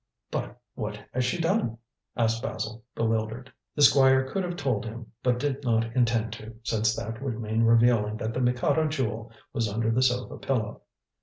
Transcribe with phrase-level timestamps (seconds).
[0.31, 1.77] "But what has she done?"
[2.17, 3.53] asked Basil, bewildered.
[3.75, 7.61] The Squire could have told him, but did not intend to, since that would mean
[7.61, 10.81] revealing that the Mikado Jewel was under the sofa pillow.